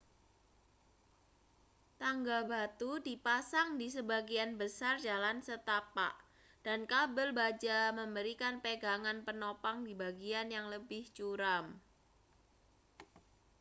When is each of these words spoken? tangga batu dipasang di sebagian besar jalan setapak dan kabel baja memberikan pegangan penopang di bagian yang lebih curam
tangga 2.01 2.39
batu 2.51 2.91
dipasang 3.07 3.69
di 3.79 3.85
sebagian 3.95 4.51
besar 4.61 4.95
jalan 5.05 5.37
setapak 5.47 6.13
dan 6.65 6.79
kabel 6.91 7.29
baja 7.39 7.79
memberikan 7.99 8.55
pegangan 8.65 9.19
penopang 9.27 9.77
di 9.87 9.93
bagian 10.01 10.47
yang 10.55 10.67
lebih 10.75 11.03
curam 11.15 11.65